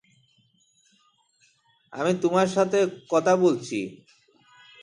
আমি 1.93 2.11
তোমার 2.23 2.47
সাথে 2.47 2.79
কথা 3.09 3.33
বলছি! 3.35 3.79